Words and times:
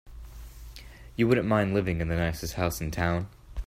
You 1.15 1.27
wouldn't 1.27 1.47
mind 1.47 1.75
living 1.75 2.01
in 2.01 2.07
the 2.07 2.15
nicest 2.15 2.55
house 2.55 2.81
in 2.81 2.89
town. 2.89 3.29